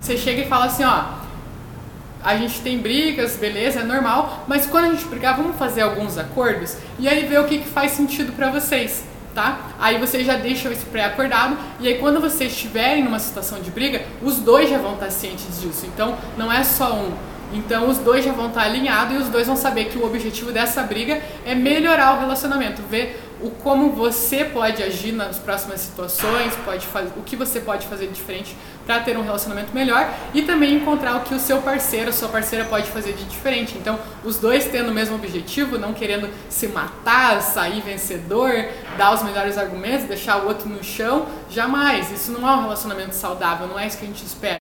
Você 0.00 0.16
chega 0.16 0.40
e 0.40 0.48
fala 0.48 0.64
assim, 0.64 0.82
ó, 0.82 1.04
a 2.24 2.34
gente 2.34 2.60
tem 2.62 2.78
brigas, 2.78 3.36
beleza, 3.36 3.80
é 3.80 3.84
normal, 3.84 4.44
mas 4.48 4.66
quando 4.66 4.86
a 4.86 4.90
gente 4.90 5.04
brigar, 5.04 5.36
vamos 5.36 5.56
fazer 5.56 5.82
alguns 5.82 6.16
acordos 6.16 6.76
e 6.98 7.06
aí 7.06 7.26
ver 7.26 7.38
o 7.38 7.44
que, 7.44 7.58
que 7.58 7.68
faz 7.68 7.92
sentido 7.92 8.32
para 8.32 8.50
vocês, 8.50 9.04
tá? 9.34 9.60
Aí 9.78 9.98
vocês 9.98 10.26
já 10.26 10.36
deixam 10.36 10.72
isso 10.72 10.86
pré-acordado 10.86 11.56
e 11.80 11.86
aí 11.86 11.98
quando 11.98 12.18
vocês 12.18 12.50
estiverem 12.50 13.04
numa 13.04 13.18
situação 13.18 13.60
de 13.60 13.70
briga, 13.70 14.02
os 14.22 14.38
dois 14.38 14.70
já 14.70 14.78
vão 14.78 14.94
estar 14.94 15.10
cientes 15.10 15.60
disso. 15.60 15.84
Então 15.86 16.16
não 16.36 16.50
é 16.50 16.64
só 16.64 16.94
um. 16.94 17.12
Então 17.52 17.88
os 17.88 17.98
dois 17.98 18.24
já 18.24 18.32
vão 18.32 18.48
estar 18.48 18.62
alinhados 18.62 19.14
e 19.14 19.18
os 19.18 19.28
dois 19.28 19.46
vão 19.46 19.56
saber 19.56 19.86
que 19.86 19.98
o 19.98 20.06
objetivo 20.06 20.50
dessa 20.50 20.82
briga 20.82 21.20
é 21.44 21.54
melhorar 21.54 22.16
o 22.16 22.20
relacionamento, 22.20 22.80
ver 22.88 23.29
o 23.42 23.50
como 23.50 23.90
você 23.90 24.44
pode 24.44 24.82
agir 24.82 25.12
nas 25.12 25.38
próximas 25.38 25.80
situações, 25.80 26.54
pode 26.64 26.86
fazer, 26.86 27.12
o 27.16 27.22
que 27.22 27.36
você 27.36 27.60
pode 27.60 27.86
fazer 27.86 28.06
de 28.06 28.14
diferente 28.14 28.56
para 28.86 29.00
ter 29.00 29.16
um 29.16 29.22
relacionamento 29.22 29.72
melhor 29.74 30.12
e 30.34 30.42
também 30.42 30.74
encontrar 30.74 31.16
o 31.16 31.20
que 31.20 31.34
o 31.34 31.38
seu 31.38 31.62
parceiro, 31.62 32.12
sua 32.12 32.28
parceira 32.28 32.64
pode 32.64 32.90
fazer 32.90 33.12
de 33.12 33.24
diferente. 33.24 33.76
Então, 33.78 33.98
os 34.24 34.38
dois 34.38 34.66
tendo 34.66 34.90
o 34.90 34.94
mesmo 34.94 35.14
objetivo, 35.14 35.78
não 35.78 35.92
querendo 35.92 36.28
se 36.48 36.66
matar, 36.68 37.40
sair 37.40 37.80
vencedor, 37.82 38.50
dar 38.98 39.14
os 39.14 39.22
melhores 39.22 39.56
argumentos, 39.56 40.06
deixar 40.06 40.42
o 40.42 40.48
outro 40.48 40.68
no 40.68 40.82
chão, 40.82 41.26
jamais. 41.48 42.10
Isso 42.10 42.32
não 42.32 42.48
é 42.48 42.52
um 42.52 42.62
relacionamento 42.62 43.14
saudável, 43.14 43.66
não 43.66 43.78
é 43.78 43.86
isso 43.86 43.98
que 43.98 44.04
a 44.04 44.08
gente 44.08 44.24
espera. 44.24 44.58